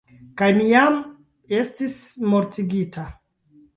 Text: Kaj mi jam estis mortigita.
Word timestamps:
Kaj 0.41 0.47
mi 0.55 0.63
jam 0.69 0.97
estis 1.59 1.95
mortigita. 2.33 3.05